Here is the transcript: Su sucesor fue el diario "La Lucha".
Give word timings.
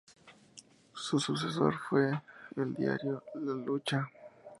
Su 0.95 1.19
sucesor 1.19 1.75
fue 1.87 2.23
el 2.57 2.73
diario 2.73 3.21
"La 3.35 3.53
Lucha". 3.53 4.09